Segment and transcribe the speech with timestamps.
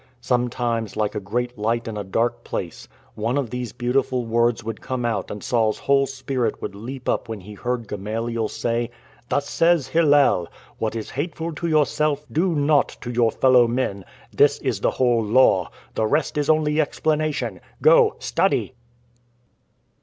[0.19, 4.81] Sometimes, like a great light in a dark place, one of these beautiful words would
[4.81, 8.89] come out and Saul's whole spirit would leap up when he heard Gamaliel say:"
[9.29, 10.47] Thus said Hillel:'
[10.79, 14.03] What is hateful to yourself do not to your fellow men—
[14.41, 17.61] this is the whole Law— the rest is only explanation.
[17.83, 18.73] Go, study